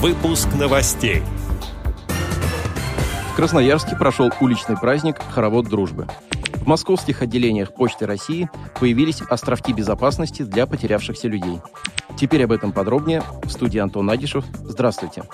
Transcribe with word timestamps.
Выпуск 0.00 0.46
новостей. 0.56 1.24
В 3.32 3.34
Красноярске 3.34 3.96
прошел 3.96 4.30
уличный 4.40 4.76
праздник 4.76 5.16
«Хоровод 5.32 5.68
дружбы». 5.68 6.06
В 6.54 6.68
московских 6.68 7.20
отделениях 7.20 7.74
Почты 7.74 8.06
России 8.06 8.48
появились 8.78 9.22
островки 9.22 9.72
безопасности 9.72 10.42
для 10.42 10.68
потерявшихся 10.68 11.26
людей. 11.26 11.58
Теперь 12.16 12.44
об 12.44 12.52
этом 12.52 12.70
подробнее. 12.70 13.24
В 13.42 13.50
студии 13.50 13.80
Антон 13.80 14.08
Агишев. 14.08 14.44
Здравствуйте. 14.62 15.24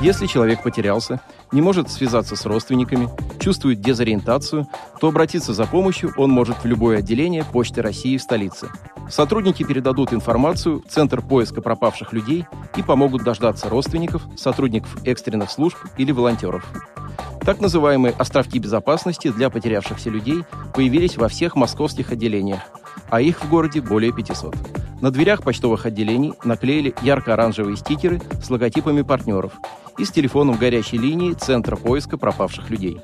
Если 0.00 0.26
человек 0.26 0.62
потерялся, 0.62 1.20
не 1.50 1.60
может 1.60 1.90
связаться 1.90 2.36
с 2.36 2.46
родственниками, 2.46 3.08
чувствует 3.40 3.80
дезориентацию, 3.80 4.68
то 5.00 5.08
обратиться 5.08 5.52
за 5.52 5.66
помощью 5.66 6.14
он 6.16 6.30
может 6.30 6.62
в 6.62 6.64
любое 6.64 6.98
отделение 6.98 7.42
Почты 7.44 7.82
России 7.82 8.16
в 8.16 8.22
столице. 8.22 8.68
Сотрудники 9.08 9.62
передадут 9.62 10.12
информацию 10.12 10.82
в 10.82 10.90
Центр 10.90 11.20
поиска 11.20 11.60
пропавших 11.60 12.12
людей 12.12 12.46
и 12.76 12.82
помогут 12.82 13.24
дождаться 13.24 13.68
родственников, 13.68 14.22
сотрудников 14.36 14.96
экстренных 15.04 15.50
служб 15.50 15.76
или 15.98 16.12
волонтеров. 16.12 16.66
Так 17.40 17.60
называемые 17.60 18.14
«островки 18.16 18.58
безопасности» 18.58 19.28
для 19.30 19.50
потерявшихся 19.50 20.10
людей 20.10 20.44
появились 20.74 21.16
во 21.16 21.28
всех 21.28 21.56
московских 21.56 22.12
отделениях, 22.12 22.60
а 23.10 23.20
их 23.20 23.42
в 23.42 23.48
городе 23.50 23.80
более 23.80 24.12
500. 24.12 24.54
На 25.00 25.10
дверях 25.10 25.42
почтовых 25.42 25.84
отделений 25.84 26.34
наклеили 26.44 26.94
ярко-оранжевые 27.02 27.76
стикеры 27.76 28.20
с 28.42 28.48
логотипами 28.48 29.02
партнеров– 29.02 29.52
и 29.98 30.04
с 30.04 30.10
телефоном 30.10 30.56
горячей 30.56 30.98
линии 30.98 31.32
Центра 31.32 31.76
поиска 31.76 32.16
пропавших 32.16 32.70
людей. 32.70 33.00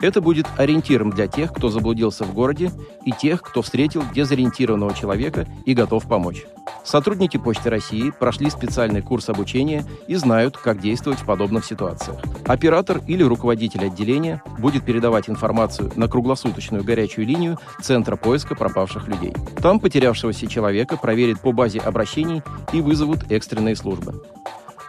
Это 0.00 0.20
будет 0.20 0.46
ориентиром 0.56 1.10
для 1.10 1.26
тех, 1.26 1.52
кто 1.52 1.68
заблудился 1.68 2.24
в 2.24 2.32
городе, 2.32 2.70
и 3.04 3.12
тех, 3.12 3.42
кто 3.42 3.62
встретил 3.62 4.02
дезориентированного 4.14 4.94
человека 4.94 5.46
и 5.64 5.74
готов 5.74 6.06
помочь. 6.06 6.44
Сотрудники 6.84 7.36
Почты 7.36 7.70
России 7.70 8.10
прошли 8.10 8.50
специальный 8.50 9.02
курс 9.02 9.28
обучения 9.28 9.84
и 10.06 10.14
знают, 10.14 10.56
как 10.56 10.80
действовать 10.80 11.18
в 11.18 11.26
подобных 11.26 11.64
ситуациях. 11.64 12.18
Оператор 12.46 13.00
или 13.06 13.22
руководитель 13.22 13.86
отделения 13.86 14.42
будет 14.58 14.84
передавать 14.84 15.28
информацию 15.28 15.90
на 15.96 16.08
круглосуточную 16.08 16.84
горячую 16.84 17.26
линию 17.26 17.58
Центра 17.82 18.16
поиска 18.16 18.54
пропавших 18.54 19.08
людей. 19.08 19.34
Там 19.60 19.80
потерявшегося 19.80 20.46
человека 20.46 20.96
проверят 20.96 21.40
по 21.40 21.52
базе 21.52 21.80
обращений 21.80 22.42
и 22.72 22.80
вызовут 22.80 23.30
экстренные 23.30 23.76
службы. 23.76 24.22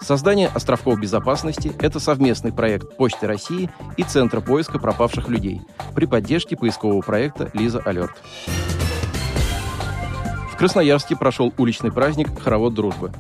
Создание 0.02 0.48
островков 0.48 1.00
безопасности– 1.00 1.74
это 1.80 2.00
совместный 2.00 2.54
проект 2.54 2.96
Почты 2.96 3.28
России 3.28 3.70
и 3.98 4.04
Центра 4.04 4.40
поиска 4.40 4.80
пропавших 4.80 5.28
людей 5.28 5.62
при 5.94 6.06
поддержке 6.06 6.56
поискового 6.56 7.02
проекта 7.02 7.52
«Лиза 7.54 7.80
Алерт». 7.80 8.12
В 10.52 10.58
Красноярске 10.58 11.16
прошел 11.16 11.54
уличный 11.58 11.92
праздник 11.92 12.28
«Хоровод 12.42 12.74
дружбы». 12.74 13.12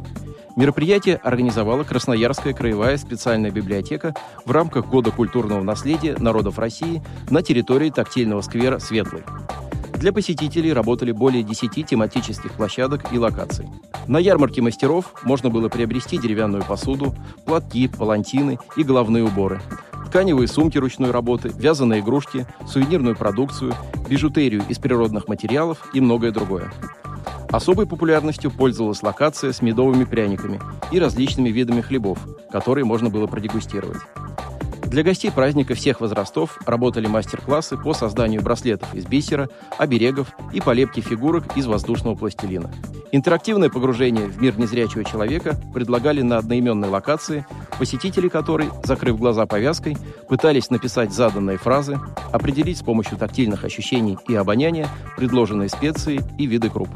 Мероприятие 0.56 1.18
организовала 1.18 1.84
Красноярская 1.84 2.54
краевая 2.54 2.98
специальная 2.98 3.52
библиотека 3.52 4.14
в 4.46 4.52
рамках 4.52 4.88
Года 4.88 5.12
культурного 5.12 5.62
наследия 5.64 6.18
народов 6.18 6.60
России 6.60 7.02
на 7.30 7.42
территории 7.42 7.92
тактильного 7.92 8.42
сквера 8.42 8.80
«Светлый». 8.80 9.24
Для 10.00 10.14
посетителей 10.14 10.72
работали 10.72 11.12
более 11.12 11.44
10 11.44 11.86
тематических 11.86 12.54
площадок 12.54 13.12
и 13.12 13.20
локаций. 13.20 13.68
На 14.08 14.18
ярмарке 14.18 14.62
мастеров 14.62 15.14
можно 15.24 15.50
было 15.50 15.68
приобрести 15.68 16.18
деревянную 16.18 16.64
посуду, 16.64 17.14
платки, 17.46 17.90
палантины 17.90 18.60
и 18.78 18.84
головные 18.84 19.26
уборы, 19.26 19.62
тканевые 20.08 20.48
сумки 20.48 20.78
ручной 20.78 21.12
работы, 21.12 21.52
вязаные 21.54 22.00
игрушки, 22.00 22.48
сувенирную 22.66 23.18
продукцию, 23.18 23.74
бижутерию 24.10 24.64
из 24.70 24.80
природных 24.80 25.28
материалов 25.28 25.90
и 25.94 26.00
многое 26.00 26.32
другое. 26.32 26.72
Особой 27.52 27.86
популярностью 27.86 28.52
пользовалась 28.52 29.04
локация 29.04 29.52
с 29.52 29.62
медовыми 29.62 30.06
пряниками 30.06 30.62
и 30.94 31.00
различными 31.00 31.50
видами 31.50 31.82
хлебов, 31.82 32.20
которые 32.52 32.86
можно 32.86 33.10
было 33.10 33.28
продегустировать. 33.28 33.98
Для 34.90 35.04
гостей 35.04 35.32
праздника 35.32 35.76
всех 35.76 36.02
возрастов 36.02 36.58
работали 36.66 37.06
мастер-классы 37.06 37.78
по 37.78 37.94
созданию 37.94 38.42
браслетов 38.42 38.92
из 38.96 39.06
бисера, 39.06 39.48
оберегов 39.78 40.30
и 40.52 40.60
полепки 40.62 41.00
фигурок 41.00 41.56
из 41.56 41.68
воздушного 41.68 42.16
пластилина. 42.16 42.72
Интерактивное 43.12 43.70
погружение 43.70 44.26
в 44.26 44.42
мир 44.42 44.58
незрячего 44.58 45.04
человека 45.04 45.56
предлагали 45.76 46.24
на 46.24 46.40
одноименной 46.40 46.90
локации, 46.90 47.46
посетители 47.78 48.30
которой, 48.30 48.70
закрыв 48.84 49.20
глаза 49.20 49.46
повязкой, 49.46 49.96
пытались 50.28 50.72
написать 50.72 51.14
заданные 51.14 51.60
фразы, 51.60 52.00
определить 52.32 52.80
с 52.80 52.84
помощью 52.84 53.20
тактильных 53.20 53.64
ощущений 53.66 54.18
и 54.28 54.34
обоняния 54.34 54.88
предложенные 55.16 55.70
специи 55.70 56.22
и 56.40 56.48
виды 56.48 56.72
круп. 56.72 56.90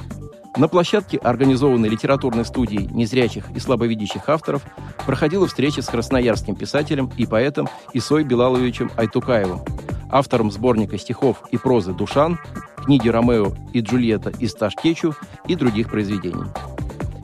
На 0.55 0.67
площадке 0.67 1.17
организованной 1.17 1.89
литературной 1.89 2.45
студией 2.45 2.87
незрячих 2.91 3.45
и 3.55 3.59
слабовидящих 3.59 4.29
авторов 4.29 4.63
проходила 5.05 5.47
встреча 5.47 5.81
с 5.81 5.87
красноярским 5.87 6.55
писателем 6.55 7.11
и 7.17 7.25
поэтом 7.25 7.67
Исой 7.93 8.23
Белаловичем 8.23 8.91
Айтукаевым, 8.95 9.61
автором 10.11 10.51
сборника 10.51 10.99
стихов 10.99 11.43
и 11.51 11.57
прозы 11.57 11.93
«Душан», 11.93 12.39
книги 12.77 13.09
«Ромео 13.09 13.53
и 13.73 13.81
Джульетта» 13.81 14.29
из 14.29 14.53
Ташкечу 14.53 15.15
и 15.47 15.55
других 15.55 15.89
произведений. 15.89 16.43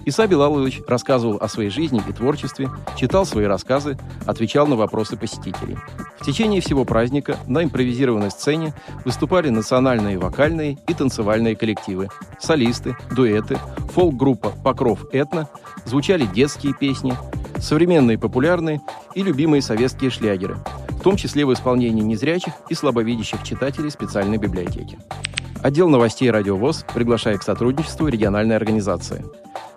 Иса 0.09 0.25
Белалович 0.25 0.81
рассказывал 0.87 1.37
о 1.39 1.47
своей 1.47 1.69
жизни 1.69 2.01
и 2.07 2.11
творчестве, 2.11 2.71
читал 2.97 3.27
свои 3.27 3.45
рассказы, 3.45 3.95
отвечал 4.25 4.65
на 4.65 4.75
вопросы 4.75 5.15
посетителей. 5.17 5.77
В 6.19 6.25
течение 6.25 6.61
всего 6.61 6.83
праздника 6.83 7.37
на 7.45 7.63
импровизированной 7.63 8.31
сцене 8.31 8.73
выступали 9.05 9.49
национальные 9.49 10.17
вокальные 10.17 10.79
и 10.87 10.93
танцевальные 10.95 11.55
коллективы, 11.55 12.09
солисты, 12.39 12.97
дуэты, 13.11 13.59
фолк-группа 13.93 14.51
«Покров 14.63 15.05
Этно», 15.13 15.47
звучали 15.85 16.25
детские 16.25 16.73
песни, 16.73 17.13
современные 17.59 18.17
популярные 18.17 18.81
и 19.13 19.21
любимые 19.21 19.61
советские 19.61 20.09
шлягеры, 20.09 20.57
в 20.89 21.01
том 21.01 21.17
числе 21.17 21.45
в 21.45 21.53
исполнении 21.53 22.01
незрячих 22.01 22.53
и 22.67 22.73
слабовидящих 22.73 23.43
читателей 23.43 23.91
специальной 23.91 24.37
библиотеки. 24.37 24.97
Отдел 25.61 25.87
новостей 25.87 26.31
«Радио 26.31 26.55
ВОЗ» 26.55 26.83
приглашает 26.95 27.41
к 27.41 27.43
сотрудничеству 27.43 28.07
региональной 28.07 28.55
организации– 28.55 29.23